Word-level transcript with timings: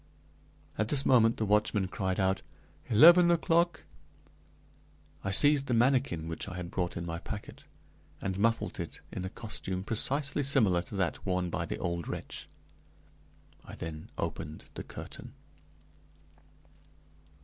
At 0.79 0.87
this 0.87 1.05
moment 1.05 1.37
the 1.37 1.45
watchman 1.45 1.87
cried 1.87 2.19
out, 2.19 2.41
"Eleven 2.87 3.29
o'clock!" 3.29 3.83
I 5.23 5.29
seized 5.29 5.67
the 5.67 5.75
manikin 5.75 6.27
which 6.27 6.47
I 6.49 6.55
had 6.55 6.71
brought 6.71 6.97
in 6.97 7.05
my 7.05 7.19
packet, 7.19 7.65
and 8.19 8.39
muffled 8.39 8.79
it 8.79 8.99
in 9.11 9.25
a 9.25 9.29
costume 9.29 9.83
precisely 9.83 10.41
similar 10.41 10.81
to 10.81 10.95
that 10.95 11.23
worn 11.23 11.51
by 11.51 11.67
the 11.67 11.77
old 11.77 12.07
wretch. 12.07 12.47
I 13.63 13.75
then 13.75 14.09
opened 14.17 14.65
the 14.73 14.81
curtain. 14.83 15.33